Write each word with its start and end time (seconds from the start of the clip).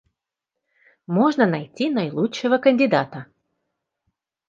Можно 1.17 1.45
найти 1.45 1.91
наилучшего 1.91 2.57
кандидата 2.57 3.27